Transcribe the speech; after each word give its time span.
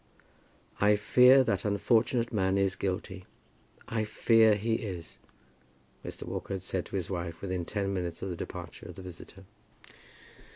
"I 0.79 0.95
fear 0.95 1.43
that 1.43 1.63
unfortunate 1.63 2.33
man 2.33 2.57
is 2.57 2.75
guilty. 2.75 3.27
I 3.87 4.03
fear 4.03 4.55
he 4.55 4.73
is," 4.77 5.19
Mr. 6.03 6.23
Walker 6.23 6.55
had 6.55 6.63
said 6.63 6.87
to 6.87 6.95
his 6.95 7.11
wife 7.11 7.39
within 7.39 7.65
ten 7.65 7.93
minutes 7.93 8.23
of 8.23 8.31
the 8.31 8.35
departure 8.35 8.87
of 8.87 8.95
the 8.95 9.03
visitor. 9.03 9.43